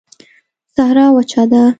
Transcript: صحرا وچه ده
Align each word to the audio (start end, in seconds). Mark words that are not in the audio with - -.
صحرا 0.75 1.05
وچه 1.15 1.41
ده 1.51 1.61